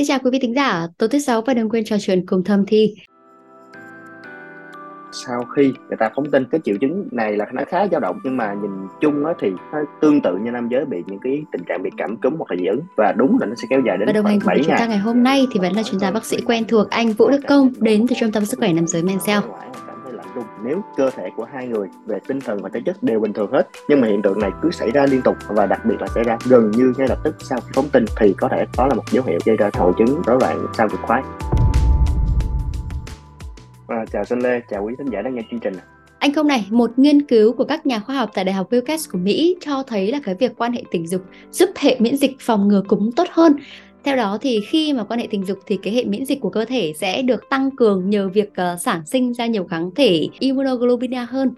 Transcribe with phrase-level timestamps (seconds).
[0.00, 2.44] Xin chào quý vị thính giả, tối thứ sáu và đừng quên trò chuyện cùng
[2.44, 2.94] Thâm Thi.
[5.12, 8.18] Sau khi người ta phóng tin cái triệu chứng này là nó khá dao động
[8.24, 11.42] nhưng mà nhìn chung á thì nó tương tự như nam giới bị những cái
[11.52, 13.80] tình trạng bị cảm cúm hoặc là dị ứng và đúng là nó sẽ kéo
[13.86, 14.98] dài đến Và đồng hành cùng 7 chúng ta ngày.
[14.98, 17.72] hôm nay thì vẫn là chuyên gia bác sĩ quen thuộc anh Vũ Đức Công
[17.78, 19.40] đến từ Trung tâm Sức khỏe Nam giới Mencell
[20.34, 23.32] cảm nếu cơ thể của hai người về tinh thần và thể chất đều bình
[23.32, 23.68] thường hết.
[23.88, 26.24] Nhưng mà hiện tượng này cứ xảy ra liên tục và đặc biệt là xảy
[26.24, 28.94] ra gần như ngay lập tức sau khi phóng tinh thì có thể đó là
[28.94, 31.22] một dấu hiệu gây ra hội chứng rối loạn sau cực khoái.
[33.88, 35.74] À, chào Xuân Lê chào quý khán giả đang nghe chương trình.
[36.18, 39.10] Anh không này, một nghiên cứu của các nhà khoa học tại Đại học Wilkes
[39.12, 42.36] của Mỹ cho thấy là cái việc quan hệ tình dục giúp hệ miễn dịch
[42.40, 43.56] phòng ngừa cúm tốt hơn.
[44.04, 46.50] Theo đó thì khi mà quan hệ tình dục thì cái hệ miễn dịch của
[46.50, 50.28] cơ thể sẽ được tăng cường nhờ việc uh, sản sinh ra nhiều kháng thể
[50.38, 51.50] immunoglobulin hơn.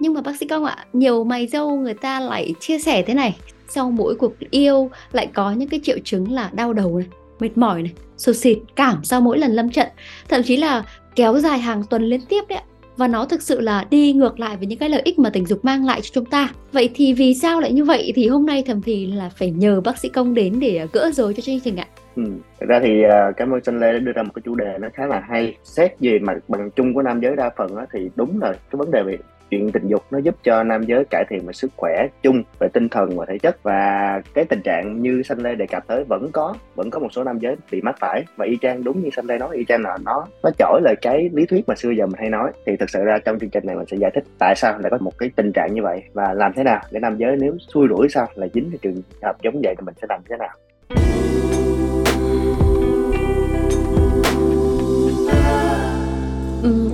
[0.00, 3.14] Nhưng mà bác sĩ Công ạ, nhiều mày dâu người ta lại chia sẻ thế
[3.14, 3.36] này,
[3.68, 7.06] sau mỗi cuộc yêu lại có những cái triệu chứng là đau đầu này,
[7.40, 9.88] mệt mỏi này, sụt xịt, cảm sau mỗi lần lâm trận,
[10.28, 10.84] thậm chí là
[11.16, 12.64] kéo dài hàng tuần liên tiếp đấy ạ
[12.98, 15.46] và nó thực sự là đi ngược lại với những cái lợi ích mà tình
[15.46, 16.48] dục mang lại cho chúng ta.
[16.72, 19.80] Vậy thì vì sao lại như vậy thì hôm nay thầm thì là phải nhờ
[19.80, 21.86] bác sĩ công đến để à, gỡ rối cho chương trình ạ.
[22.16, 22.22] Ừ.
[22.60, 24.78] Thật ra thì uh, cảm ơn Xuân Lê đã đưa ra một cái chủ đề
[24.80, 25.56] nó khá là hay.
[25.64, 28.76] Xét về mặt bằng chung của nam giới đa phần á, thì đúng rồi cái
[28.76, 29.18] vấn đề về
[29.50, 32.68] chuyện tình dục nó giúp cho nam giới cải thiện về sức khỏe chung về
[32.72, 33.62] tinh thần và thể chất.
[33.62, 37.08] Và cái tình trạng như xanh Lê đề cập tới vẫn có vẫn có một
[37.12, 38.24] số nam giới bị mắc phải.
[38.36, 40.94] Và y chang đúng như xanh Lê nói, y chang là nó nó chổi lời
[41.02, 42.50] cái lý thuyết mà xưa giờ mình hay nói.
[42.66, 44.90] Thì thực sự ra trong chương trình này mình sẽ giải thích tại sao lại
[44.90, 47.56] có một cái tình trạng như vậy và làm thế nào để nam giới nếu
[47.58, 50.36] xui rủi sao là dính cái trường hợp giống vậy thì mình sẽ làm thế
[50.36, 50.54] nào.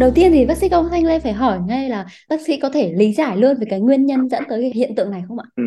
[0.05, 2.70] Đầu tiên thì bác sĩ Công Thanh Lê phải hỏi ngay là bác sĩ có
[2.70, 5.38] thể lý giải luôn về cái nguyên nhân dẫn tới cái hiện tượng này không
[5.38, 5.44] ạ?
[5.56, 5.62] Ừ.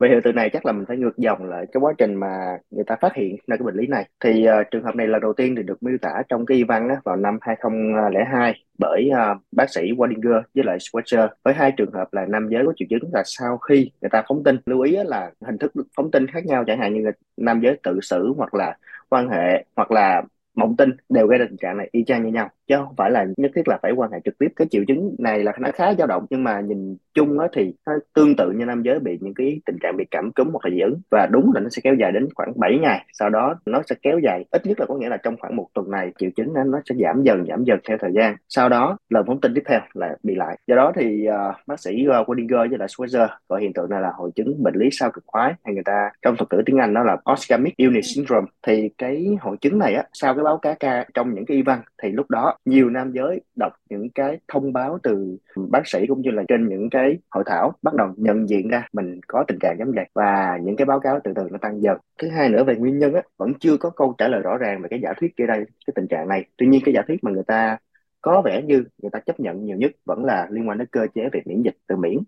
[0.00, 2.58] Về hiện tượng này chắc là mình phải ngược dòng lại cái quá trình mà
[2.70, 4.08] người ta phát hiện ra cái bệnh lý này.
[4.24, 6.64] Thì uh, trường hợp này lần đầu tiên thì được miêu tả trong cái y
[6.64, 11.72] văn á, vào năm 2002 bởi uh, bác sĩ Wadinger với lại Schweitzer với hai
[11.76, 14.56] trường hợp là nam giới có triệu chứng là sau khi người ta phóng tin
[14.66, 17.76] Lưu ý là hình thức phóng tin khác nhau chẳng hạn như là nam giới
[17.82, 18.76] tự xử hoặc là
[19.08, 20.22] quan hệ hoặc là
[20.54, 23.10] mộng tinh đều gây ra tình trạng này y chang như nhau chứ không phải
[23.10, 24.48] là nhất thiết là phải quan hệ trực tiếp.
[24.56, 27.74] Cái triệu chứng này là nó khá dao động nhưng mà nhìn chung á thì
[27.86, 30.64] nó tương tự như nam giới bị những cái tình trạng bị cảm cúm hoặc
[30.64, 31.00] là dị ứng.
[31.10, 33.96] Và đúng là nó sẽ kéo dài đến khoảng 7 ngày sau đó nó sẽ
[34.02, 36.54] kéo dài ít nhất là có nghĩa là trong khoảng một tuần này triệu chứng
[36.54, 38.36] nó, nó sẽ giảm dần giảm dần theo thời gian.
[38.48, 40.58] Sau đó lần phóng tin tiếp theo là bị lại.
[40.66, 43.90] Do đó thì uh, bác sĩ ờ, uh, Wadinger với lại Schweizer gọi hiện tượng
[43.90, 46.62] này là hội chứng bệnh lý sau cực khoái hay người ta trong thuật ngữ
[46.66, 48.46] tiếng Anh nó là Orgasmic Illness Syndrome.
[48.66, 51.62] Thì cái hội chứng này á sau cái báo cáo ca trong những cái y
[51.62, 55.36] văn thì lúc đó nhiều nam giới, đọc những cái thông báo từ
[55.70, 58.88] bác sĩ cũng như là trên những cái hội thảo bắt đầu nhận diện ra
[58.92, 61.82] mình có tình trạng giống vậy và những cái báo cáo từ từ nó tăng
[61.82, 61.98] dần.
[62.18, 64.82] Thứ hai nữa về nguyên nhân á, vẫn chưa có câu trả lời rõ ràng
[64.82, 66.44] về cái giả thuyết gây ra cái tình trạng này.
[66.56, 67.78] Tuy nhiên cái giả thuyết mà người ta
[68.20, 71.06] có vẻ như người ta chấp nhận nhiều nhất vẫn là liên quan đến cơ
[71.14, 72.18] chế về miễn dịch tự miễn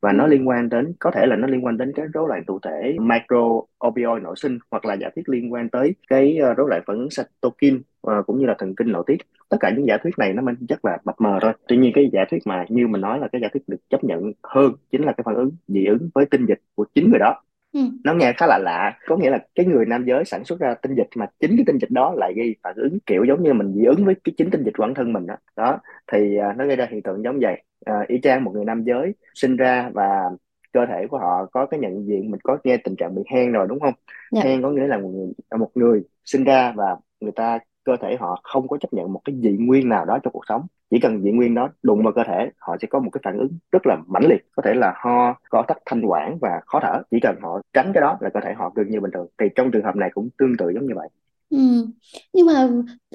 [0.00, 2.44] và nó liên quan đến, có thể là nó liên quan đến cái rối loạn
[2.46, 6.54] tụ thể micro opioid nội sinh, hoặc là giả thuyết liên quan tới cái ờ,
[6.54, 9.16] rối loạn phản ứng cytokine và cũng như là thần kinh nội tiết.
[9.48, 11.52] Tất cả những giả thuyết này nó mang chắc là mập mờ thôi.
[11.68, 14.04] Tuy nhiên cái giả thuyết mà như mình nói là cái giả thuyết được chấp
[14.04, 17.18] nhận hơn chính là cái phản ứng dị ứng với tinh dịch của chính người
[17.18, 17.42] đó.
[17.76, 17.82] Ừ.
[18.04, 20.74] nó nghe khá là lạ có nghĩa là cái người nam giới sản xuất ra
[20.82, 23.52] tinh dịch mà chính cái tinh dịch đó lại gây phản ứng kiểu giống như
[23.52, 25.78] mình dị ứng với cái chính tinh dịch của bản thân mình đó, đó
[26.12, 28.84] thì uh, nó gây ra hiện tượng giống vậy uh, y chang một người nam
[28.84, 30.30] giới sinh ra và
[30.72, 33.52] cơ thể của họ có cái nhận diện mình có nghe tình trạng bị hen
[33.52, 33.94] rồi đúng không
[34.34, 34.46] yeah.
[34.46, 38.16] hen có nghĩa là một người một người sinh ra và người ta cơ thể
[38.20, 40.66] họ không có chấp nhận một cái dị nguyên nào đó trong cuộc sống.
[40.90, 43.38] Chỉ cần dị nguyên đó đụng vào cơ thể, họ sẽ có một cái phản
[43.38, 44.46] ứng rất là mãnh liệt.
[44.56, 47.02] Có thể là ho, có tắc thanh quản và khó thở.
[47.10, 49.26] Chỉ cần họ tránh cái đó là cơ thể họ gần như bình thường.
[49.38, 51.08] Thì trong trường hợp này cũng tương tự giống như vậy.
[51.50, 51.58] Ừ.
[52.32, 52.68] Nhưng mà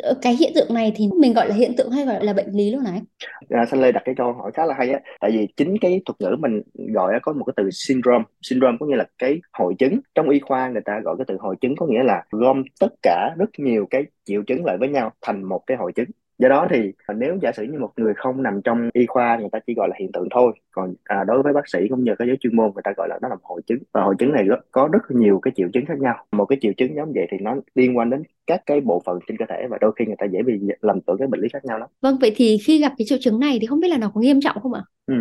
[0.04, 2.52] ờ, cái hiện tượng này thì mình gọi là hiện tượng hay gọi là bệnh
[2.52, 3.02] lý luôn này?
[3.50, 6.02] À, Thanh Lê đặt cái câu hỏi khá là hay á, tại vì chính cái
[6.06, 6.62] thuật ngữ mình
[6.94, 10.00] gọi có một cái từ syndrome, syndrome có nghĩa là cái hội chứng.
[10.16, 12.94] Trong y khoa người ta gọi cái từ hội chứng có nghĩa là gom tất
[13.02, 16.10] cả rất nhiều cái triệu chứng lại với nhau thành một cái hội chứng
[16.42, 19.50] do đó thì nếu giả sử như một người không nằm trong y khoa người
[19.52, 20.54] ta chỉ gọi là hiện tượng thôi.
[20.72, 23.08] Còn à, đối với bác sĩ cũng như các giới chuyên môn người ta gọi
[23.10, 23.80] là nó là hội chứng.
[23.92, 26.16] Và hội chứng này có rất nhiều cái triệu chứng khác nhau.
[26.32, 29.20] Một cái triệu chứng giống vậy thì nó liên quan đến các cái bộ phận
[29.28, 31.48] trên cơ thể và đôi khi người ta dễ bị lầm tưởng cái bệnh lý
[31.54, 31.90] khác nhau lắm.
[32.02, 34.22] Vâng vậy thì khi gặp cái triệu chứng này thì không biết là nó có
[34.22, 34.82] nghiêm trọng không ạ?
[35.08, 35.16] Ừ.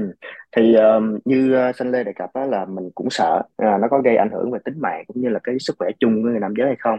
[0.56, 4.00] Thì um, như uh, Lê đề cập đó là mình cũng sợ à, nó có
[4.00, 6.40] gây ảnh hưởng về tính mạng cũng như là cái sức khỏe chung của người
[6.40, 6.98] nam giới hay không.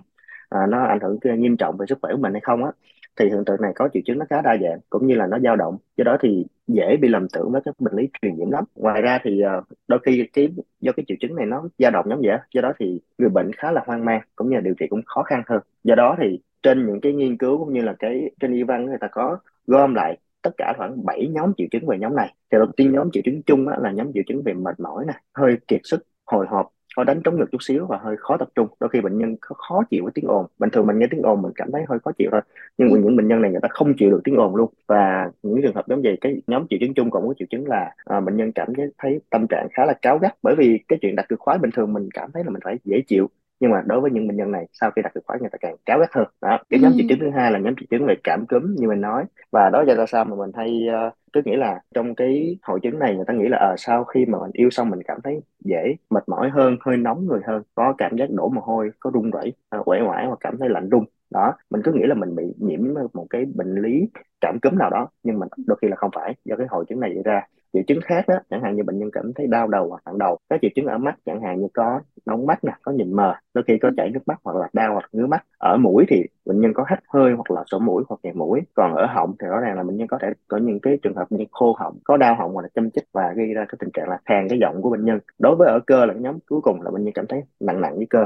[0.50, 2.72] À, nó ảnh hưởng nghiêm trọng về sức khỏe của mình hay không á
[3.20, 5.40] thì hiện tượng này có triệu chứng nó khá đa dạng, cũng như là nó
[5.40, 5.78] dao động.
[5.98, 8.64] Do đó thì dễ bị lầm tưởng với các bệnh lý truyền nhiễm lắm.
[8.76, 10.50] Ngoài ra thì ờ, đôi khi cái,
[10.82, 13.54] do cái triệu chứng này nó dao động giống vậy do đó thì người bệnh
[13.54, 15.62] khá là hoang mang, cũng như là điều trị cũng khó khăn hơn.
[15.84, 18.86] Do đó thì trên những cái nghiên cứu cũng như là cái, trên y văn
[18.86, 19.38] người ta có
[19.68, 22.34] gom lại tất cả khoảng 7 nhóm triệu chứng về nhóm này.
[22.52, 25.14] Thì đầu tiên nhóm triệu chứng chung là nhóm triệu chứng về mệt mỏi nè,
[25.34, 28.50] hơi kiệt sức, hồi hộp có đánh trống ngực chút xíu và hơi khó tập
[28.56, 28.68] trung.
[28.80, 30.46] Đôi khi bệnh nhân có khó chịu với tiếng ồn.
[30.60, 32.42] Bình thường mình nghe tiếng ồn mình cảm thấy hơi khó chịu thôi.
[32.78, 34.74] Nhưng mà những bệnh nhân này người ta không chịu được tiếng ồn luôn.
[34.88, 37.68] Và những trường hợp giống vậy cái nhóm triệu chứng chung còn có triệu chứng
[37.68, 40.36] là à, bệnh nhân cảm thấy thấy tâm trạng khá là cáu gắt.
[40.44, 42.78] Bởi vì cái chuyện đặt cực khoái bình thường mình cảm thấy là mình phải
[42.84, 43.30] dễ chịu
[43.62, 45.58] nhưng mà đối với những bệnh nhân này sau khi đặt cực khoái người ta
[45.62, 46.28] càng cáu gắt hơn.
[46.42, 48.88] Đó cái nhóm triệu chứng thứ hai là nhóm triệu chứng về cảm cúm như
[48.88, 49.26] mình nói.
[49.52, 53.00] Và đó là sao mà mình hay uh, tức nghĩa là trong cái hội chứng
[53.00, 55.42] này người ta nghĩ là à, sau khi mà mình yêu xong mình cảm thấy
[55.66, 59.12] dễ mệt mỏi hơn hơi nóng người hơn có cảm giác đổ mồ hôi có
[59.14, 61.06] run rẩy uh, uể oải hoặc cảm thấy lạnh run.
[61.30, 62.80] Đó mình cứ nghĩ là mình bị nhiễm
[63.14, 64.10] một cái bệnh lý
[64.42, 67.00] cảm cúm nào đó nhưng mà đôi khi là không phải do cái hội chứng
[67.00, 67.42] này gây ra
[67.74, 70.18] triệu chứng khác đó chẳng hạn như bệnh nhân cảm thấy đau đầu hoặc nặng
[70.18, 73.16] đầu các triệu chứng ở mắt chẳng hạn như có nóng mắt nè có nhìn
[73.16, 75.46] mờ đôi khi có chảy nước mắt hoặc là đau hoặc ngứa mắt.
[75.58, 78.62] Ở mũi thì bệnh nhân có hắt hơi hoặc là sổ mũi hoặc nghẹt mũi
[78.74, 81.16] còn ở họng thì rõ ràng là bệnh nhân có thể có những cái trường
[81.16, 83.76] hợp như khô họng có đau họng hoặc là châm chích và gây ra cái
[83.80, 85.20] tình trạng là khàn cái giọng của bệnh nhân.
[85.40, 87.98] Đối với ở cơ là nhóm cuối cùng là bệnh nhân cảm thấy nặng nặng
[87.98, 88.26] với cơ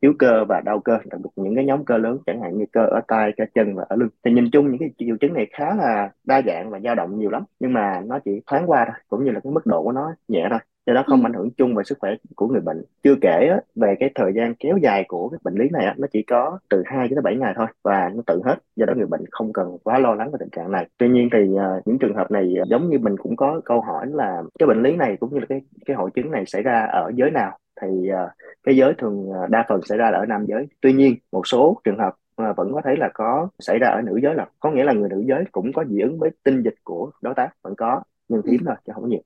[0.00, 2.64] yếu cơ và đau cơ đặc biệt những cái nhóm cơ lớn chẳng hạn như
[2.72, 4.08] cơ ở tay cơ chân và ở lưng.
[4.24, 7.18] Thì nhìn chung những cái triệu chứng này khá là đa dạng và dao động
[7.18, 9.82] nhiều lắm nhưng mà nó chỉ thoáng qua thôi cũng như là cái mức độ
[9.82, 10.58] của nó nhẹ thôi.
[10.86, 11.26] Do đó không ừ.
[11.26, 12.84] ảnh hưởng chung về sức khỏe của người bệnh.
[13.04, 15.94] Chưa kể á, về cái thời gian kéo dài của cái bệnh lý này á,
[15.98, 18.56] nó chỉ có từ 2 đến 7 ngày thôi và nó tự hết.
[18.76, 20.88] Do đó người bệnh không cần quá lo lắng về tình trạng này.
[20.98, 24.06] Tuy nhiên thì uh, những trường hợp này giống như mình cũng có câu hỏi
[24.06, 26.86] là cái bệnh lý này cũng như là cái cái hội chứng này xảy ra
[26.92, 28.30] ở giới nào thì uh,
[28.62, 30.66] cái giới thường uh, đa phần xảy ra là ở nam giới.
[30.80, 34.02] Tuy nhiên một số trường hợp mà vẫn có thấy là có xảy ra ở
[34.02, 36.62] nữ giới là có nghĩa là người nữ giới cũng có dị ứng với tinh
[36.62, 39.22] dịch của đối tác vẫn có nhưng hiếm thôi chứ không nhiều.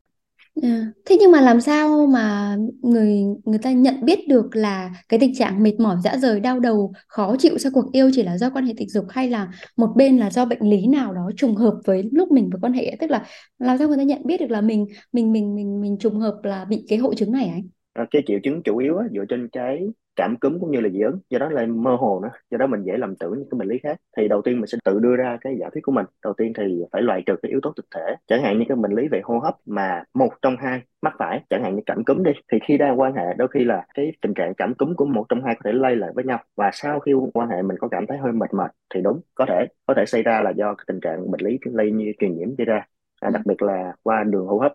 [0.63, 5.21] À, thế nhưng mà làm sao mà người người ta nhận biết được là cái
[5.21, 8.39] tình trạng mệt mỏi dã rời đau đầu khó chịu sau cuộc yêu chỉ là
[8.39, 11.31] do quan hệ tình dục hay là một bên là do bệnh lý nào đó
[11.37, 12.97] trùng hợp với lúc mình vừa quan hệ?
[13.01, 13.25] Tức là
[13.59, 16.41] làm sao người ta nhận biết được là mình mình mình mình mình trùng hợp
[16.43, 17.63] là bị cái hội chứng này anh?
[17.93, 20.89] À, cái triệu chứng chủ yếu á, dựa trên cái cảm cúm cũng như là
[20.89, 21.19] dị ứng.
[21.31, 23.69] Do đó là mơ hồ nữa do đó mình dễ lầm tưởng những cái bệnh
[23.69, 23.97] lý khác.
[24.17, 26.07] Thì đầu tiên mình sẽ tự đưa ra cái giả thuyết của mình.
[26.25, 28.15] Đầu tiên thì phải loại trừ cái yếu tố thực thể.
[28.27, 31.41] Chẳng hạn như cái bệnh lý về hô hấp mà một trong hai mắc phải
[31.51, 34.13] chẳng hạn như cảm cúm đi thì khi đang quan hệ đôi khi là cái
[34.23, 36.39] tình trạng cảm cúm của một trong hai có thể lây lại với nhau.
[36.57, 39.47] Và sau khi quan hệ mình có cảm thấy hơi mệt mệt thì đúng có
[39.49, 42.37] thể có thể xảy ra là do cái tình trạng bệnh lý lây như truyền
[42.37, 42.87] nhiễm gây ra.
[43.21, 44.73] À, đặc biệt là qua đường hô hấp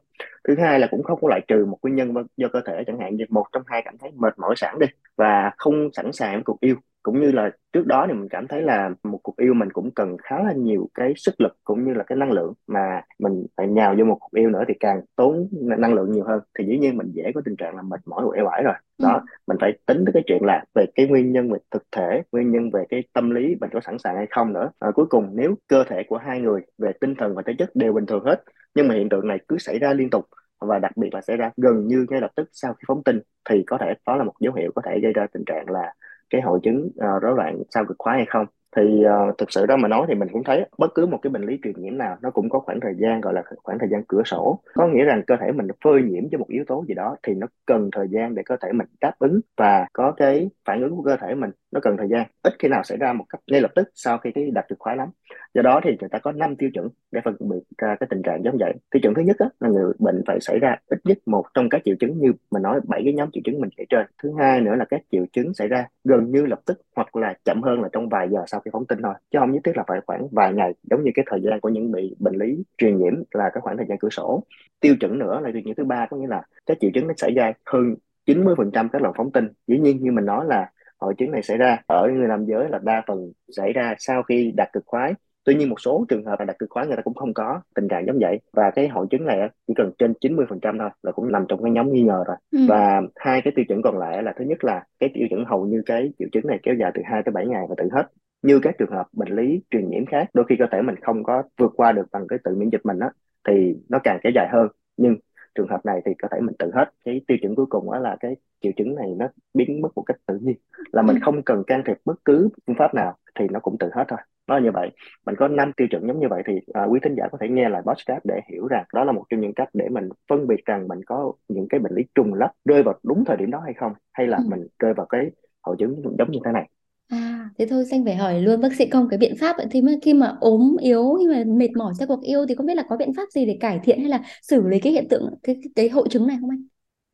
[0.47, 2.99] thứ hai là cũng không có loại trừ một nguyên nhân do cơ thể chẳng
[2.99, 6.43] hạn như một trong hai cảm thấy mệt mỏi sẵn đi và không sẵn sàng
[6.43, 6.75] cuộc yêu.
[7.03, 9.91] Cũng như là trước đó thì mình cảm thấy là một cuộc yêu mình cũng
[9.91, 13.45] cần khá là nhiều cái sức lực cũng như là cái năng lượng mà mình
[13.57, 16.39] phải nhào vô một cuộc yêu nữa thì càng tốn năng lượng nhiều hơn.
[16.59, 18.73] Thì dĩ nhiên mình dễ có tình trạng là mệt mỏi uể oải rồi.
[19.01, 19.19] Đó ừ.
[19.47, 22.51] mình phải tính tới cái chuyện là về cái nguyên nhân về thực thể nguyên
[22.51, 24.71] nhân về cái tâm lý mình có sẵn sàng hay không nữa.
[24.79, 27.69] À, cuối cùng nếu cơ thể của hai người về tinh thần và thể chất
[27.75, 28.43] đều bình thường hết
[28.75, 30.25] nhưng mà hiện tượng này cứ xảy ra liên tục
[30.59, 33.19] và đặc biệt là xảy ra gần như ngay lập tức sau khi phóng tinh
[33.49, 35.93] thì có thể đó là một dấu hiệu có thể gây ra tình trạng là
[36.29, 39.65] cái hội chứng uh, rối loạn sau cực khoái hay không thì uh, thực sự
[39.65, 41.97] đó mà nói thì mình cũng thấy bất cứ một cái bệnh lý truyền nhiễm
[41.97, 44.59] nào nó cũng có khoảng thời gian gọi là khoảng thời gian cửa sổ.
[44.73, 47.33] Có nghĩa rằng cơ thể mình phơi nhiễm cho một yếu tố gì đó thì
[47.33, 50.95] nó cần thời gian để cơ thể mình đáp ứng và có cái phản ứng
[50.95, 52.27] của cơ thể mình nó cần thời gian.
[52.43, 54.75] Ít khi nào xảy ra một cách ngay lập tức sau khi cái đặt được
[54.79, 55.09] khoái lắm.
[55.53, 58.21] Do đó thì người ta có 5 tiêu chuẩn để phân biệt ra cái tình
[58.21, 58.73] trạng giống vậy.
[58.91, 61.69] Tiêu chuẩn thứ nhất á, là người bệnh phải xảy ra ít nhất một trong
[61.69, 64.05] các triệu chứng như mình nói bảy cái nhóm triệu chứng mình kể trên.
[64.23, 67.33] Thứ hai nữa là các triệu chứng xảy ra gần như lập tức hoặc là
[67.45, 69.13] chậm hơn là trong vài giờ sau khi phóng tinh thôi.
[69.31, 71.69] Chứ không nhất thiết là phải khoảng vài ngày giống như cái thời gian của
[71.69, 74.43] những bị bệnh lý truyền nhiễm là cái khoảng thời gian cửa sổ.
[74.79, 77.13] Tiêu chuẩn nữa là tiêu chuẩn thứ ba có nghĩa là các triệu chứng nó
[77.17, 77.95] xảy ra hơn
[78.25, 79.47] 90% các lần phóng tinh.
[79.67, 82.69] Dĩ nhiên như mình nói là hội chứng này xảy ra ở người nam giới
[82.69, 85.13] là đa phần xảy ra sau khi đạt cực khoái.
[85.43, 87.61] Tuy nhiên một số trường hợp là đạt cực khoái người ta cũng không có.
[87.75, 88.39] Tình trạng giống vậy.
[88.53, 91.71] Và cái hội chứng này chỉ cần trên 90% thôi là cũng nằm trong cái
[91.71, 92.37] nhóm nghi ngờ rồi.
[92.51, 92.59] Ừ.
[92.69, 95.65] và hai cái tiêu chuẩn còn lại là thứ nhất là cái tiêu chuẩn hầu
[95.65, 98.03] như cái triệu chứng này kéo dài từ 2 tới 7 ngày và tự hết
[98.45, 101.23] như các trường hợp bệnh lý truyền nhiễm khác đôi khi cơ thể mình không
[101.23, 103.09] có vượt qua được bằng cái tự miễn dịch mình đó
[103.47, 104.67] thì nó càng kéo dài hơn.
[104.97, 105.15] Nhưng
[105.55, 106.85] trường hợp này thì có thể mình tự hết.
[107.05, 110.03] Cái tiêu chuẩn cuối cùng đó là cái triệu chứng này nó biến mất một
[110.05, 110.55] cách tự nhiên.
[110.91, 111.19] Là mình ừ.
[111.23, 114.19] không cần can thiệp bất cứ phương pháp nào thì nó cũng tự hết thôi.
[114.47, 114.89] Nó như vậy.
[115.25, 117.49] Mình có năm tiêu chuẩn giống như vậy thì à, quý thính giả có thể
[117.49, 120.47] nghe lại podcast để hiểu rằng đó là một trong những cách để mình phân
[120.47, 123.51] biệt rằng mình có những cái bệnh lý trùng lắp rơi vào đúng thời điểm
[123.51, 124.43] đó hay không hay là ừ.
[124.49, 126.69] mình rơi vào cái hội chứng giống như thế này
[127.07, 130.13] À, thế thôi xanh phải hỏi luôn bác sĩ không cái biện pháp thì khi
[130.13, 132.97] mà ốm yếu khi mà mệt mỏi sau cuộc yêu thì không biết là có
[132.97, 135.71] biện pháp gì để cải thiện hay là xử lý cái hiện tượng cái cái,
[135.75, 136.63] cái hội chứng này không anh?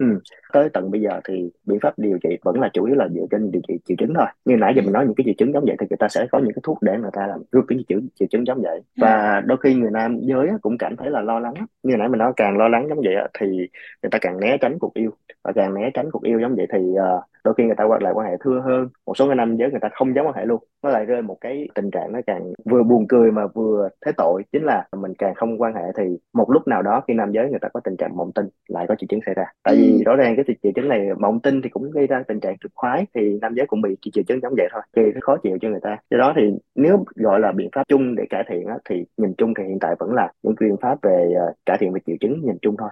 [0.02, 0.20] Ừ.
[0.54, 3.26] tới tận bây giờ thì biện pháp điều trị vẫn là chủ yếu là dựa
[3.32, 4.26] trên điều trị triệu chứng thôi.
[4.46, 6.28] Như nãy giờ mình nói những cái triệu chứng giống vậy thì người ta sẽ
[6.32, 8.82] có những cái thuốc để người ta làm rút cái triệu triệu chứng giống vậy.
[8.98, 11.54] Và đôi khi người nam giới cũng cảm thấy là lo lắng
[11.84, 13.48] như nãy mình nói càng lo lắng giống vậy thì
[14.04, 15.12] người ta càng né tránh cuộc yêu.
[15.44, 18.00] Và càng né tránh cuộc yêu giống vậy thì uh, đôi khi người ta quay
[18.04, 18.90] lại quan hệ thưa hơn.
[19.06, 20.64] Một số người nam giới người ta không dám quan hệ luôn.
[20.84, 24.12] Nó lại rơi một cái tình trạng nó càng vừa buồn cười mà vừa thế
[24.18, 24.44] tội.
[24.52, 26.04] Chính là mình càng không quan hệ thì
[26.34, 28.86] một lúc nào đó khi nam giới người ta có tình trạng mộng tinh lại
[28.88, 29.46] có triệu chứng xảy ra.
[29.64, 30.04] Tại vì ừ.
[30.06, 32.72] rõ ràng cái triệu chứng này mộng tinh thì cũng gây ra tình trạng cực
[32.76, 35.70] khoái thì nam giới cũng bị triệu chứng giống vậy thôi gây khó chịu cho
[35.70, 38.76] người ta do đó thì nếu gọi là biện pháp chung để cải thiện á,
[38.90, 41.94] thì nhìn chung thì hiện tại vẫn là những biện pháp về uh, cải thiện
[41.94, 42.90] về triệu chứng nhìn chung thôi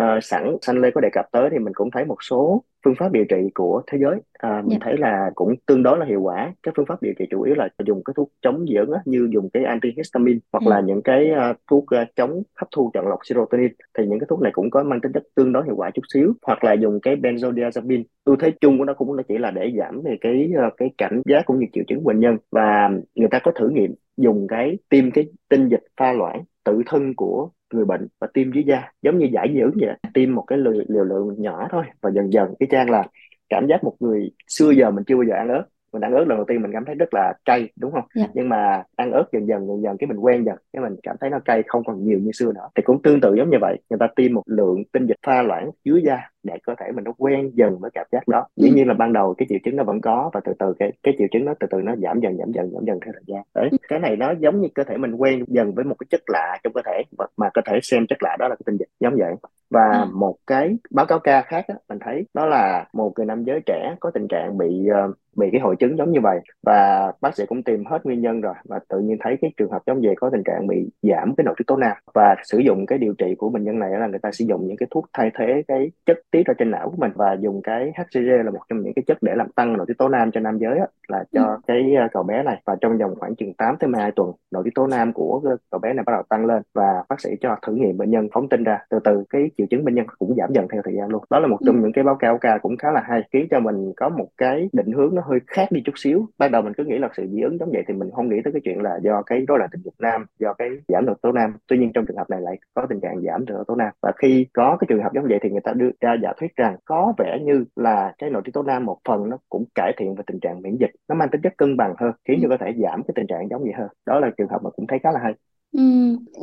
[0.00, 2.94] uh, sẵn Sanh Lê có đề cập tới thì mình cũng thấy một số phương
[2.98, 4.80] pháp điều trị của thế giới à, mình yeah.
[4.80, 4.84] Dạ.
[4.84, 7.54] thấy là cũng tương đối là hiệu quả các phương pháp điều trị chủ yếu
[7.54, 10.70] là dùng cái thuốc chống dị ứng như dùng cái antihistamine hoặc ừ.
[10.70, 14.26] là những cái uh, thuốc uh, chống hấp thu chọn lọc serotonin thì những cái
[14.30, 16.72] thuốc này cũng có mang tính chất tương đối hiệu quả chút xíu hoặc là
[16.72, 20.16] dùng cái benzodiazepine ưu thế chung của nó cũng là chỉ là để giảm về
[20.20, 23.52] cái uh, cái cảnh giác cũng như triệu chứng bệnh nhân và người ta có
[23.54, 28.08] thử nghiệm dùng cái tiêm cái tinh dịch pha loãng tự thân của người bệnh
[28.20, 31.34] và tiêm dưới da giống như giải dưỡng vậy tiêm một cái liều, liều lượng
[31.42, 33.06] nhỏ thôi và dần dần cái trang là
[33.48, 36.24] cảm giác một người xưa giờ mình chưa bao giờ ăn ớt mình ăn ớt
[36.28, 38.28] lần đầu tiên mình cảm thấy rất là cay đúng không yeah.
[38.28, 38.32] Dạ.
[38.34, 41.16] nhưng mà ăn ớt dần dần dần dần cái mình quen dần cái mình cảm
[41.20, 43.58] thấy nó cay không còn nhiều như xưa nữa thì cũng tương tự giống như
[43.60, 46.92] vậy người ta tiêm một lượng tinh dịch pha loãng dưới da để cơ thể
[46.92, 48.74] mình nó quen dần với cảm giác đó dĩ ừ.
[48.74, 51.14] nhiên là ban đầu cái triệu chứng nó vẫn có và từ từ cái cái
[51.18, 53.42] triệu chứng nó từ từ nó giảm dần giảm dần giảm dần theo thời gian
[53.54, 53.76] đấy ừ.
[53.88, 56.58] cái này nó giống như cơ thể mình quen dần với một cái chất lạ
[56.64, 57.02] trong cơ thể
[57.36, 59.34] mà cơ thể xem chất lạ đó là cái tinh dịch giống vậy
[59.70, 60.08] và ừ.
[60.14, 63.60] một cái báo cáo ca khác á, mình thấy đó là một người nam giới
[63.66, 66.40] trẻ có tình trạng bị uh, bị cái hội chứng giống như vậy.
[66.62, 69.70] Và bác sĩ cũng tìm hết nguyên nhân rồi và tự nhiên thấy cái trường
[69.70, 71.96] hợp giống vậy có tình trạng bị giảm cái nội tiết tố nam.
[72.14, 74.66] Và sử dụng cái điều trị của bệnh nhân này là người ta sử dụng
[74.66, 77.62] những cái thuốc thay thế cái chất tiết ở trên não của mình và dùng
[77.62, 80.30] cái HCG là một trong những cái chất để làm tăng nội tiết tố nam
[80.32, 81.56] cho nam giới á, là cho ừ.
[81.66, 82.62] cái ờ, cậu bé này.
[82.64, 85.40] Và trong vòng khoảng chừng 8 tới 12 tuần nội tiết tố nam của
[85.70, 88.28] cậu bé này bắt đầu tăng lên và bác sĩ cho thử nghiệm bệnh nhân
[88.32, 88.78] phóng tinh ra.
[88.90, 91.24] Từ từ cái triệu chứng bệnh nhân cũng giảm dần theo thời gian luôn.
[91.30, 91.87] Đó là một trong ừ.
[91.88, 94.68] Những cái báo cáo ca cũng khá là hay khiến cho mình có một cái
[94.72, 96.26] định hướng nó hơi khác đi chút xíu.
[96.38, 98.36] Ban đầu mình cứ nghĩ là sự dị ứng giống vậy thì mình không nghĩ
[98.44, 101.14] tới cái chuyện là do cái rối loạn tình dục nam do cái giảm nội
[101.22, 101.56] tố nam.
[101.68, 103.92] Tuy nhiên trong trường hợp này lại có tình trạng giảm nội tố nam.
[104.02, 106.56] Và khi có cái trường hợp giống vậy thì người ta đưa ra giả thuyết
[106.56, 109.92] rằng có vẻ như là cái nội tiết tố nam một phần nó cũng cải
[109.98, 110.90] thiện về tình trạng miễn dịch.
[111.08, 113.48] Nó mang tính chất cân bằng hơn khiến cho có thể giảm cái tình trạng
[113.50, 113.88] giống vậy hơn.
[114.06, 115.32] Đó là trường hợp mà cũng thấy khá là hay.
[115.72, 115.82] Ừ,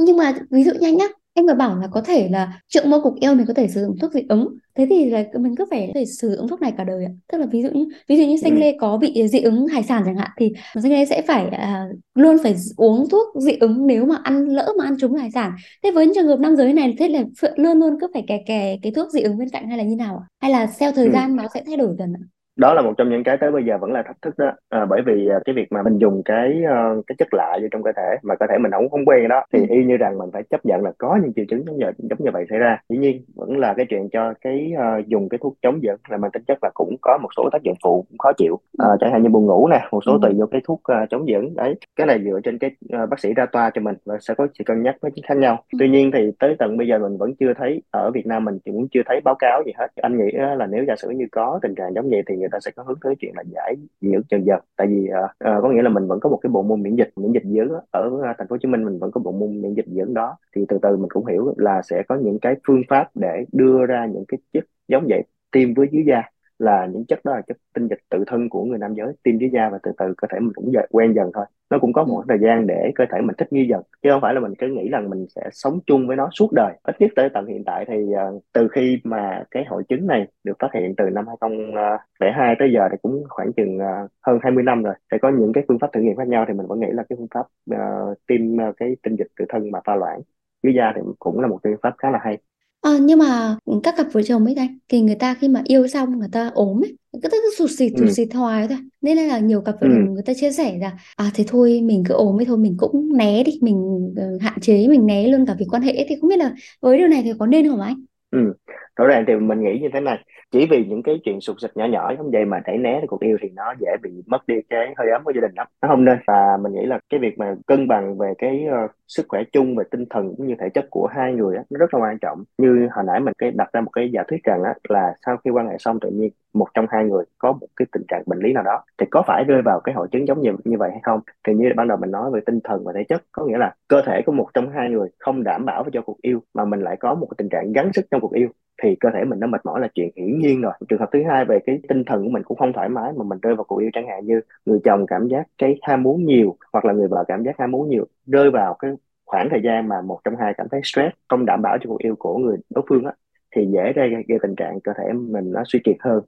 [0.06, 1.06] nhưng mà ví dụ nhanh nhá
[1.38, 3.82] em vừa bảo là có thể là trượng mô cục yêu mình có thể sử
[3.82, 4.58] dụng thuốc dị ứng.
[4.75, 7.12] Thế thì là mình cứ phải thể sử dụng thuốc này cả đời ạ.
[7.32, 8.60] Tức là ví dụ như ví dụ như xanh ừ.
[8.60, 11.86] lê có bị dị ứng hải sản chẳng hạn thì xanh lê sẽ phải à,
[12.15, 15.51] luôn phải uống thuốc dị ứng nếu mà ăn lỡ mà ăn trúng hải sản.
[15.84, 17.24] Thế với trường hợp nam giới này thế là
[17.56, 19.96] luôn luôn cứ phải kè kè cái thuốc dị ứng bên cạnh hay là như
[19.96, 20.25] nào ạ?
[20.42, 21.12] Hay là theo thời ừ.
[21.13, 22.24] gian nó sẽ thay đổi dần ạ
[22.56, 24.52] đó là một trong những cái tới bây giờ vẫn là thách thức đó.
[24.70, 27.68] À, bởi vì à, cái việc mà mình dùng cái uh, cái chất lạ vô
[27.72, 29.66] trong cơ thể mà cơ thể mình không không quen đó thì ừ.
[29.70, 32.20] y như rằng mình phải chấp nhận là có những triệu chứng giống như giống
[32.24, 32.78] như vậy xảy ra.
[32.90, 36.18] Dĩ nhiên vẫn là cái chuyện cho cái uh, dùng cái thuốc chống giận là
[36.18, 38.54] mang tính chất là cũng có một số tác dụng phụ cũng khó chịu.
[38.54, 40.20] Uh, chẳng hạn như buồn ngủ nè một số ừ.
[40.22, 41.56] tùy vô cái thuốc uh, chống giận.
[41.56, 42.72] Đấy cái này dựa trên cái
[43.04, 45.38] uh, bác sĩ ra toa cho mình và sẽ có sự cân nhắc với khác
[45.38, 45.64] nhau.
[45.72, 45.78] Ừ.
[45.80, 48.60] tuy nhiên thì tới tận bây giờ mình vẫn chưa thấy ở Việt Nam mình
[48.66, 49.88] cũng chưa thấy báo cáo gì hết.
[50.02, 52.60] Anh nghĩ là nếu giả sử như có tình trạng giống vậy thì người ta
[52.60, 54.46] sẽ có hướng tới chuyện là giải dị ứng dần.
[54.46, 56.84] Dần tại vì uh, uh, có nghĩa là mình vẫn có một cái bộ môn
[56.84, 59.22] miễn dịch miễn dịch dưỡng ở ờ, thành phố Hồ Chí Minh mình vẫn có
[59.22, 60.38] bộ môn miễn dịch dưỡng đó.
[60.56, 63.86] Thì từ từ mình cũng hiểu là sẽ có những cái phương pháp để đưa
[63.86, 66.22] ra những cái chất giống vậy tiêm với dưới da
[66.60, 69.38] là những chất đó là chất tinh dịch tự thân của người nam giới tiêm
[69.38, 71.46] dưới da và từ từ cơ thể mình cũng dần, quen dần thôi.
[71.70, 74.22] Nó cũng có một thời gian để cơ thể mình thích nghi dần chứ không
[74.22, 76.74] phải là mình cứ nghĩ rằng mình sẽ sống chung với nó suốt đời.
[76.84, 80.28] Ít nhất tới tận hiện tại thì uh, từ khi mà cái hội chứng này
[80.44, 84.64] được phát hiện từ năm 2002 tới giờ thì cũng khoảng chừng uh, hơn 20
[84.64, 84.94] năm rồi.
[85.12, 87.04] Thì có những cái phương pháp thử nghiệm khác nhau thì mình vẫn nghĩ là
[87.10, 87.46] cái phương pháp
[87.76, 90.22] uh, tiêm uh, cái tinh dịch tự thân mà pha loãng
[90.64, 92.38] dưới da thì cũng là một phương pháp khá là hay
[92.86, 95.88] Ờ, nhưng mà các cặp vợ chồng ấy anh thì người ta khi mà yêu
[95.88, 98.12] xong người ta ốm ấy cứ cứ sụt xịt sụt ừ.
[98.12, 98.77] xịt hoài thôi.
[99.01, 99.94] Nên là nhiều cặp vợ ừ.
[99.96, 102.75] chồng người ta chia sẻ là à thế thôi mình cứ ốm ấy thôi mình
[102.77, 103.75] cũng né đi mình
[104.12, 106.06] uh, hạn chế mình né luôn cả việc quan hệ.
[106.10, 107.96] Thì không biết là với điều này thì có nên không anh?
[108.32, 108.54] Ừ.
[108.96, 110.18] Rõ ràng thì mình nghĩ như thế này
[110.51, 113.22] chỉ vì những cái chuyện sụt sịt nhỏ nhỏ giống vậy mà đẩy né cuộc
[113.22, 115.68] yêu thì nó dễ bị mất đi cái hơi ấm của gia đình lắm.
[115.82, 116.18] Nó không nên.
[116.27, 119.76] Và mình nghĩ là cái việc mà cân bằng về cái uh, sức khỏe chung
[119.76, 122.18] về tinh thần cũng như thể chất của hai người á, nó rất là quan
[122.20, 122.44] trọng.
[122.58, 125.38] Như hồi nãy mình cái đặt ra một cái giả thuyết rằng á, là sau
[125.38, 128.24] khi quan hệ xong tự nhiên một trong hai người có một cái tình trạng
[128.26, 130.78] bệnh lý nào đó thì có phải rơi vào cái hội chứng giống như như
[130.78, 131.20] vậy hay không?
[131.48, 133.76] Thì như ban đầu mình nói về tinh thần và thể chất có nghĩa là
[133.88, 136.82] cơ thể của một trong hai người không đảm bảo cho cuộc yêu mà mình
[136.82, 138.48] lại có một cái tình trạng gắng sức trong cuộc yêu
[138.84, 140.74] thì cơ thể mình nó mệt mỏi là chuyện hiển nhiên rồi.
[140.90, 143.24] Trường hợp thứ hai về cái tinh thần của mình cũng không thoải mái mà
[143.24, 146.26] mình rơi vào cuộc yêu chẳng hạn như người chồng cảm giác cái ham muốn
[146.26, 148.91] nhiều hoặc là người vợ cảm giác ham muốn nhiều rơi vào cái
[149.25, 152.00] khoảng thời gian mà một trong hai cảm thấy stress không đảm bảo cho cuộc
[152.00, 153.13] yêu của người đối phương á
[153.55, 156.24] thì dễ gây, gây tình trạng cơ thể mình nó suy kiệt hơn.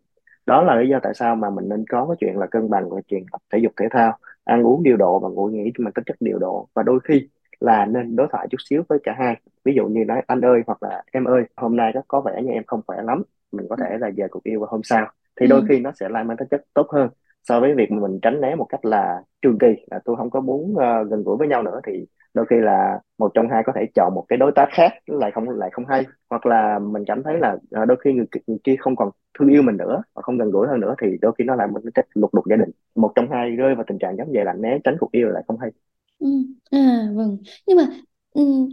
[0.45, 2.89] Đó là lý do tại sao mà mình nên có cái chuyện là cân bằng
[2.89, 5.91] và chuyện tập thể dục thể thao ăn uống điều độ và ngủ nghỉ mà
[5.95, 6.67] tính chất điều độ.
[6.73, 9.41] Và đôi khi là nên đối thoại chút xíu với cả hai.
[9.65, 12.41] Ví dụ như nói anh ơi hoặc là em ơi hôm nay có có vẻ
[12.43, 15.11] như em không khỏe lắm mình có thể là về cuộc yêu vào hôm sau.
[15.39, 15.65] Thì đôi ừ.
[15.69, 17.09] khi nó sẽ lại mang tính chất tốt hơn
[17.47, 20.41] so với việc mình tránh né một cách là trường kỳ là tôi không có
[20.41, 23.73] muốn uh, gần gũi với nhau nữa thì đôi khi là một trong hai có
[23.75, 26.05] thể chọn một cái đối tác khác lại không lại không hay.
[26.29, 29.49] Hoặc là mình cảm thấy là uh, đôi khi người, người kia không còn thương
[29.49, 31.81] yêu mình nữa và không gần gũi hơn nữa thì đôi khi nó lại một
[31.95, 32.69] cái lục đục gia đình.
[32.95, 35.43] Một trong hai rơi vào tình trạng giống vậy là né tránh cuộc yêu lại
[35.47, 35.71] không hay.
[36.19, 36.27] Ừ.
[36.71, 37.37] à vâng.
[37.67, 37.83] Nhưng mà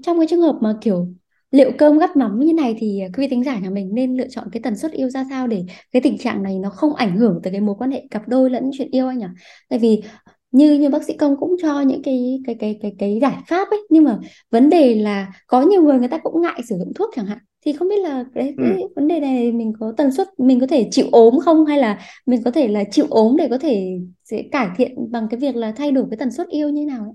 [0.03, 1.07] trong cái trường hợp mà kiểu
[1.55, 4.29] liệu cơm gắp mắm như này thì quý vị thính giả nhà mình nên lựa
[4.31, 7.17] chọn cái tần suất yêu ra sao để cái tình trạng này nó không ảnh
[7.17, 9.27] hưởng tới cái mối quan hệ cặp đôi lẫn chuyện yêu anh nhỉ?
[9.69, 10.03] Tại vì
[10.53, 13.71] như như bác sĩ công cũng cho những cái cái cái cái cái giải pháp
[13.71, 14.19] ấy nhưng mà
[14.51, 17.39] vấn đề là có nhiều người người ta cũng ngại sử dụng thuốc chẳng hạn
[17.67, 18.89] thì không biết là cái, cái ừ.
[18.97, 21.99] vấn đề này mình có tần suất mình có thể chịu ốm không hay là
[22.27, 25.57] mình có thể là chịu ốm để có thể sẽ cải thiện bằng cái việc
[25.57, 27.13] là thay đổi cái tần suất yêu như nào ấy?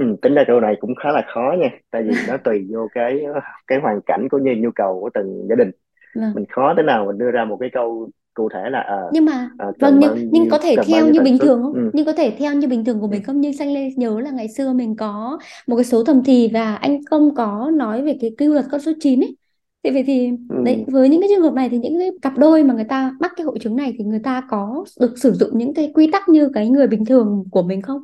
[0.00, 2.88] Ừ, tính ra câu này cũng khá là khó nha tại vì nó tùy vô
[2.94, 3.22] cái
[3.66, 5.70] cái hoàn cảnh cũng như nhu cầu của từng gia đình
[6.14, 6.32] vâng.
[6.34, 9.24] mình khó thế nào mình đưa ra một cái câu cụ thể là à, nhưng
[9.24, 11.90] mà à, vâng nhưng, nhưng có thể theo như bình thường không ừ.
[11.92, 14.30] nhưng có thể theo như bình thường của mình không như xanh lê nhớ là
[14.30, 18.16] ngày xưa mình có một cái số thầm thì và anh không có nói về
[18.20, 19.36] cái quy luật con số 9 ấy
[19.84, 20.56] thì vậy thì ừ.
[20.64, 23.12] đấy với những cái trường hợp này thì những cái cặp đôi mà người ta
[23.20, 26.10] mắc cái hội chứng này thì người ta có được sử dụng những cái quy
[26.12, 28.00] tắc như cái người bình thường của mình không?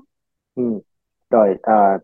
[0.55, 0.81] Ừ
[1.31, 1.99] rồi à,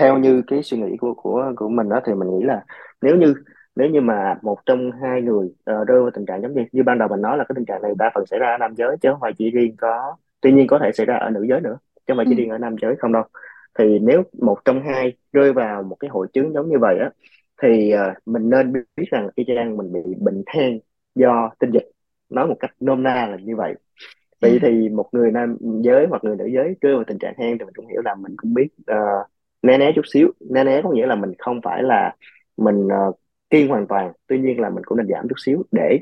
[0.00, 2.64] theo như cái suy nghĩ của của của mình đó thì mình nghĩ là
[3.02, 3.34] nếu như
[3.76, 6.82] nếu như mà một trong hai người uh, rơi vào tình trạng giống như như
[6.82, 8.74] ban đầu mình nói là cái tình trạng này đa phần xảy ra ở nam
[8.74, 11.46] giới chứ không phải chỉ riêng có tuy nhiên có thể xảy ra ở nữ
[11.48, 12.38] giới nữa chứ không phải chỉ ừ.
[12.38, 13.22] riêng ở nam giới không đâu.
[13.78, 17.10] Thì nếu một trong hai rơi vào một cái hội chứng giống như vậy á
[17.62, 20.80] thì uh, mình nên biết rằng y chang mình bị bệnh hen
[21.14, 21.90] do tinh dịch.
[22.30, 23.74] Nói một cách nôm na là như vậy
[24.40, 24.58] vậy ừ.
[24.62, 27.64] thì một người nam giới hoặc người nữ giới rơi vào tình trạng hen thì
[27.64, 29.26] mình cũng hiểu là mình cũng biết uh,
[29.62, 32.14] né né chút xíu né né có nghĩa là mình không phải là
[32.56, 33.20] mình uh,
[33.50, 35.98] kiêng hoàn toàn tuy nhiên là mình cũng nên giảm chút xíu để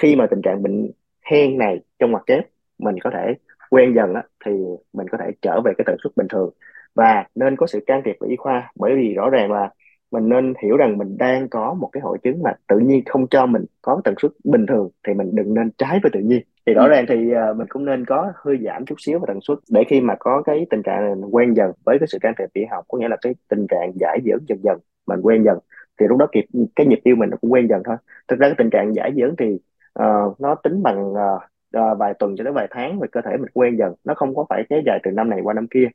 [0.00, 0.90] khi mà tình trạng bệnh
[1.30, 2.44] hen này trong mặt kép
[2.78, 3.34] mình có thể
[3.70, 4.52] quen dần á, thì
[4.92, 6.50] mình có thể trở về cái tần suất bình thường
[6.94, 9.70] và nên có sự can thiệp của y khoa bởi vì rõ ràng là
[10.10, 13.26] mình nên hiểu rằng mình đang có một cái hội chứng mà tự nhiên không
[13.28, 16.42] cho mình có tần suất bình thường thì mình đừng nên trái với tự nhiên.
[16.66, 16.88] Thì rõ ừ.
[16.88, 19.84] ràng thì uh, mình cũng nên có hơi giảm chút xíu về tần suất để
[19.88, 22.48] khi mà có cái tình trạng này mình quen dần với cái sự can thiệp
[22.52, 25.58] y học có nghĩa là cái tình trạng giải dưỡng dần dần mình quen dần
[26.00, 26.44] thì lúc đó kịp
[26.76, 27.96] cái nhịp tiêu mình nó cũng quen dần thôi.
[28.28, 29.58] Thực ra cái tình trạng giải dưỡng thì
[29.98, 33.50] uh, nó tính bằng uh, vài tuần cho đến vài tháng về cơ thể mình
[33.54, 35.88] quen dần nó không có phải kéo dài từ năm này qua năm kia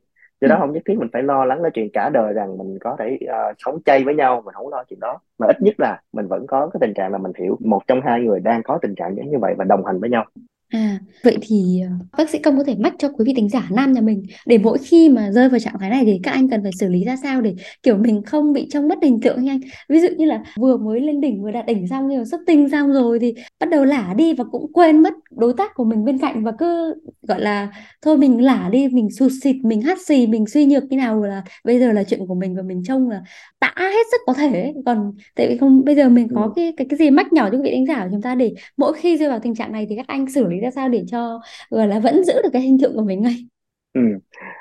[0.43, 0.59] do đó ừ.
[0.59, 3.17] không nhất thiết mình phải lo lắng cái chuyện cả đời rằng mình có thể
[3.23, 6.27] uh, sống chay với nhau mình không lo chuyện đó mà ít nhất là mình
[6.27, 8.95] vẫn có cái tình trạng là mình hiểu một trong hai người đang có tình
[8.95, 10.25] trạng giống như vậy và đồng hành với nhau
[10.73, 13.67] À, vậy thì ờ, bác sĩ công có thể mách cho quý vị thính giả
[13.71, 16.49] nam nhà mình để mỗi khi mà rơi vào trạng thái này thì các anh
[16.49, 19.43] cần phải xử lý ra sao để kiểu mình không bị trong mất hình tượng
[19.43, 19.59] như anh.
[19.89, 22.69] Ví dụ như là vừa mới lên đỉnh vừa đạt đỉnh xong rồi xuất tinh
[22.69, 26.05] xong rồi thì bắt đầu lả đi và cũng quên mất đối tác của mình
[26.05, 27.69] bên cạnh và cứ gọi là
[28.01, 31.23] thôi mình lả đi, mình sụt xịt, mình hắt xì, mình suy nhược như nào
[31.23, 33.21] là bây giờ là chuyện của mình và mình trông là
[33.59, 34.73] tã hết sức có thể.
[34.85, 36.51] Còn tại vì không bây giờ mình có ừ.
[36.55, 38.53] cái cái cái gì mách nhỏ cho quý vị thính giả của chúng ta để
[38.77, 41.05] mỗi khi rơi vào tình trạng này thì các anh xử lý ra sao để
[41.11, 43.47] cho, gọi là, vẫn giữ được cái hình tượng của mình ngay
[43.93, 44.01] ừ.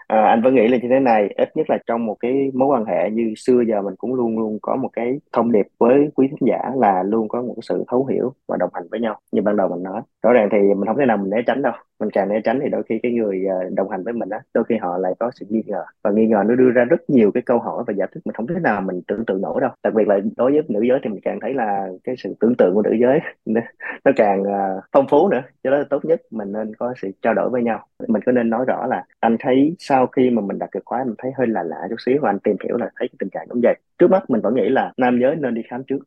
[0.06, 2.68] à, anh vẫn nghĩ là như thế này ít nhất là trong một cái mối
[2.68, 6.08] quan hệ như xưa giờ mình cũng luôn luôn có một cái thông điệp với
[6.14, 9.18] quý khán giả là luôn có một sự thấu hiểu và đồng hành với nhau
[9.32, 10.02] như ban đầu mình nói.
[10.22, 11.72] Rõ ràng thì mình không thể nào mình né tránh đâu.
[12.00, 14.40] Mình càng né tránh thì đôi khi cái người ờ, đồng hành với mình á
[14.54, 15.84] đôi khi họ lại có sự nghi ngờ.
[16.04, 18.34] Và nghi ngờ nó đưa ra rất nhiều cái câu hỏi và giả thuyết mình
[18.34, 19.70] không thể nào mình tưởng tượng nổi đâu.
[19.84, 22.54] Đặc biệt là đối với nữ giới thì mình càng thấy là cái sự tưởng
[22.58, 23.20] tượng của nữ giới
[24.04, 25.42] nó càng ờ, phong phú nữa.
[25.64, 27.86] Cho đó là tốt nhất mình nên có sự trao đổi với nhau.
[28.08, 31.04] Mình có nên nói rõ là anh thấy sau khi mà mình đặt cực khoái
[31.04, 33.30] mình thấy hơi lạ lạ chút xíu và anh tìm hiểu là thấy cái tình
[33.30, 33.74] trạng giống vậy.
[33.98, 35.98] Trước mắt mình vẫn nghĩ là nam giới nên đi khám trước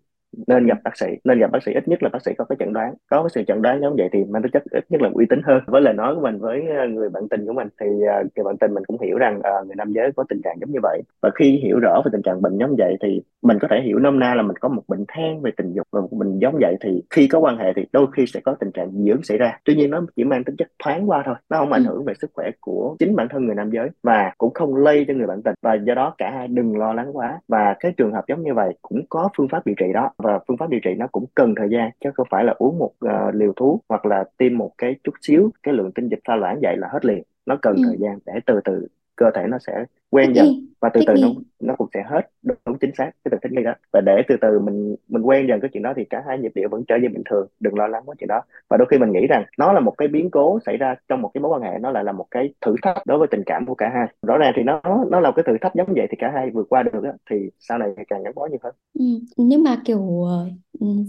[0.48, 2.56] nên gặp bác sĩ nên gặp bác sĩ ít nhất là bác sĩ có cái
[2.60, 2.94] chẩn đoán.
[3.10, 5.26] Có cái sự chẩn đoán giống vậy thì mang tính chất ít nhất là uy
[5.30, 5.64] tín hơn.
[5.68, 8.44] Với lời nói của mình với ờ, người bạn tình của mình thì uh, người
[8.44, 10.80] bạn tình mình cũng hiểu rằng uh, người nam giới có tình trạng giống như
[10.84, 11.02] vậy.
[11.22, 14.00] Và khi hiểu rõ về tình trạng bệnh giống vậy thì mình có thể hiểu
[14.00, 16.58] nôm na là mình có một bệnh than về tình dục và một bệnh giống
[16.62, 16.76] vậy.
[16.82, 19.38] Thì khi có quan hệ thì đôi khi sẽ có tình trạng dị ứng xảy
[19.38, 19.60] ra.
[19.66, 21.36] Tuy nhiên nó chỉ mang tính chất thoáng qua thôi.
[21.50, 21.90] Nó không ảnh ừ.
[21.90, 25.06] hưởng về sức khỏe của chính bản thân người nam giới và cũng không lây
[25.08, 25.54] cho người bạn tình.
[25.62, 27.40] Và do đó cả hai đừng lo lắng quá.
[27.48, 30.40] Và cái trường hợp giống như vậy cũng có phương pháp điều trị đó và
[30.48, 32.92] phương pháp điều trị nó cũng cần thời gian chứ không phải là uống một
[33.06, 36.36] uh, liều thuốc hoặc là tiêm một cái chút xíu cái lượng tinh dịch pha
[36.36, 37.82] loãng vậy là hết liền nó cần ừ.
[37.88, 40.48] thời gian để từ từ cơ thể nó sẽ quen dần
[40.82, 41.28] và từ từ nó
[41.60, 44.36] nó cũng sẽ hết đúng chính xác cái từ thích nghi đó và để từ
[44.42, 46.96] từ mình mình quen dần cái chuyện đó thì cả hai nhịp điệu vẫn trở
[47.02, 49.44] về bình thường đừng lo lắng quá chuyện đó và đôi khi mình nghĩ rằng
[49.58, 51.92] nó là một cái biến cố xảy ra trong một cái mối quan hệ nó
[51.92, 54.54] lại là một cái thử thách đối với tình cảm của cả hai rõ ràng
[54.56, 56.84] thì nó nó là một cái thử thách giống vậy thì cả hai vượt qua
[56.84, 59.06] được đó, thì sau này càng gắn bó nhiều hơn ừ.
[59.38, 60.48] nhưng mà kiểu ờ,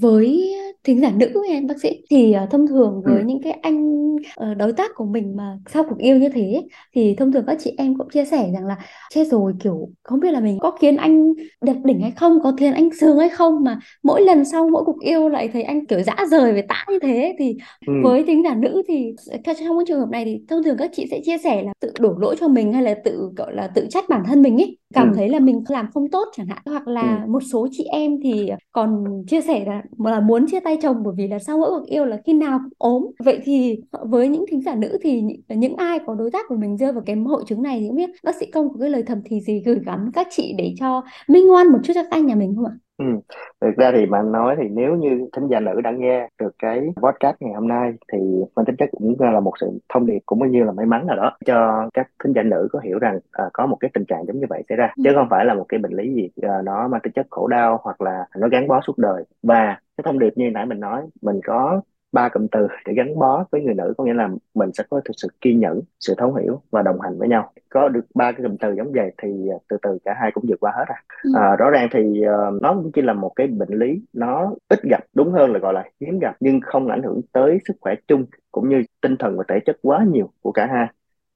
[0.00, 0.54] với
[0.84, 3.24] thính giả nữ em bác sĩ thì ờ, thông thường với ừ.
[3.24, 3.96] những cái anh
[4.36, 7.56] ờ, đối tác của mình mà sau cuộc yêu như thế thì thông thường các
[7.60, 8.78] chị em cũng chia sẻ rằng là
[9.10, 12.52] chết rồi kiểu không biết là mình có khiến anh đẹp đỉnh hay không có
[12.58, 15.86] khiến anh sướng hay không mà mỗi lần sau mỗi cuộc yêu lại thấy anh
[15.86, 17.92] kiểu dã rời về tã như thế thì ừ.
[18.04, 19.12] với thính giả nữ thì
[19.44, 21.92] trong cái trường hợp này thì thông thường các chị sẽ chia sẻ là tự
[21.98, 24.78] đổ lỗi cho mình hay là tự gọi là tự trách bản thân mình ấy
[24.94, 25.14] cảm ừ.
[25.16, 27.30] thấy là mình làm không tốt chẳng hạn hoặc là ừ.
[27.30, 31.14] một số chị em thì còn chia sẻ là là muốn chia tay chồng bởi
[31.16, 34.44] vì là sau mỗi cuộc yêu là khi nào cũng ốm vậy thì với những
[34.50, 37.42] thính giả nữ thì những ai có đối tác của mình rơi vào cái hội
[37.46, 40.10] chứng này thì không biết bác sĩ công cái lời thầm thì gì gửi gắm
[40.14, 42.72] các chị để cho minh ngoan một chút cho các anh nhà mình không ạ
[42.98, 43.04] Ừ.
[43.60, 46.80] Thực ra thì bạn nói thì nếu như thính giả nữ đã nghe được cái
[47.02, 48.18] podcast ngày hôm nay thì
[48.56, 51.16] mang tính chất cũng là một sự thông điệp cũng như là may mắn nào
[51.16, 54.26] đó cho các thính giả nữ có hiểu rằng à, có một cái tình trạng
[54.26, 55.02] giống như vậy xảy ra ừ.
[55.04, 57.46] chứ không phải là một cái bệnh lý gì à, nó mang tính chất khổ
[57.46, 60.80] đau hoặc là nó gắn bó suốt đời và cái thông điệp như nãy mình
[60.80, 61.80] nói mình có
[62.12, 65.00] ba cụm từ để gắn bó với người nữ có nghĩa là mình sẽ có
[65.04, 67.52] thực sự kiên nhẫn sự thấu hiểu và đồng hành với nhau.
[67.68, 70.44] Có được ba cái cụm từ giống vậy thì à, từ từ cả hai cũng
[70.48, 71.30] vượt qua hết à, ừ.
[71.34, 74.82] à rõ ràng thì uh, nó cũng chỉ là một cái bệnh lý nó ít
[74.82, 77.94] gặp đúng hơn là gọi là hiếm gặp nhưng không ảnh hưởng tới sức khỏe
[78.08, 80.86] chung cũng như tinh thần và thể chất quá nhiều của cả hai.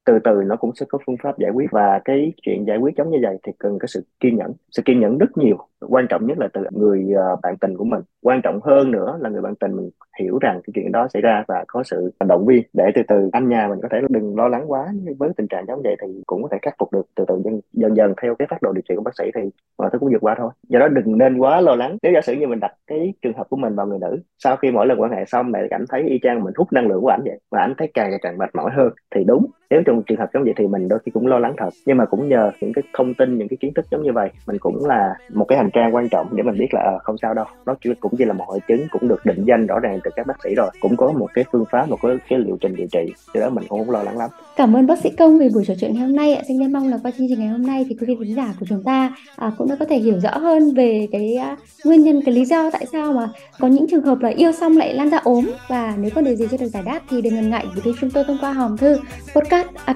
[0.05, 2.97] Từ từ nó cũng sẽ có phương pháp giải quyết và cái chuyện giải quyết
[2.97, 6.07] giống như vậy thì cần cái sự kiên nhẫn sự kiên nhẫn rất nhiều quan
[6.09, 8.01] trọng nhất là từ người à, bạn tình của mình.
[8.23, 9.91] Quan trọng hơn nữa là người bạn tình mình
[10.21, 13.29] hiểu rằng cái chuyện đó xảy ra và có sự động viên để từ từ
[13.33, 14.87] anh nhà mình có thể đừng lo lắng quá
[15.19, 17.07] với tình trạng giống vậy thì cũng có thể khắc phục được.
[17.17, 19.41] Từ từ dần dần, dần theo cái phát đồ điều trị của bác sĩ thì
[19.79, 20.51] mọi thứ cũng vượt qua thôi.
[20.69, 21.97] Do đó đừng nên quá lo lắng.
[22.03, 24.57] Nếu giả sử như mình đặt cái trường hợp của mình vào người nữ sau
[24.57, 27.01] khi mỗi lần quan hệ xong lại cảm thấy y chang mình hút năng lượng
[27.01, 29.83] của ảnh vậy và ảnh thấy càng ngày càng mệt mỏi hơn thì đúng nếu
[29.87, 31.71] trong trường hợp giống vậy thì mình đôi khi cũng lo lắng thật.
[31.87, 34.31] Nhưng mà cũng nhờ những cái thông tin những cái kiến thức giống như vậy
[34.47, 37.17] mình cũng là một cái hành trang quan trọng để mình biết là à, không
[37.23, 37.45] sao đâu.
[37.67, 40.11] Nó chỉ cũng chỉ là một hội chứng cũng được định danh rõ ràng từ
[40.17, 40.71] các bác sĩ rồi.
[40.81, 43.13] Cũng có một cái phương pháp một cái, cái liệu trình điều trị.
[43.35, 44.31] Cho đó mình cũng không lo lắng lắm.
[44.57, 46.43] Cảm ơn bác sĩ công vì buổi trò chuyện ngày hôm nay ạ.
[46.49, 48.55] Xin nên mong là qua chương trình ngày hôm nay thì quý vị khán giả
[48.61, 52.01] của chúng ta à, cũng đã có thể hiểu rõ hơn về cái à, nguyên
[52.01, 53.29] nhân cái lý do tại sao mà
[53.61, 55.51] có những trường hợp là yêu xong lại lan ra ốm.
[55.69, 57.95] Và nếu có điều gì chưa được giải đáp thì đừng ngần ngại gửi đến
[58.01, 58.99] chúng tôi thông qua hòm thư
[59.35, 59.95] podcast a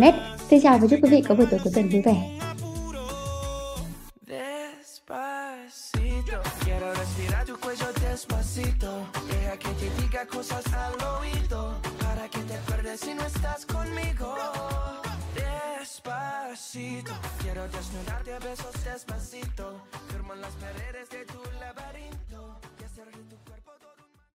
[0.00, 0.14] net.
[0.50, 2.45] Xin chào và chúc quý vị có buổi tối cuối tuần vui vẻ.
[10.26, 14.34] Cosas al oído Para que te acuerdes si no estás conmigo.
[15.34, 19.80] Despacito Quiero desnudarte a besos despacito.
[20.08, 22.15] Firmo las paredes de tu laberinto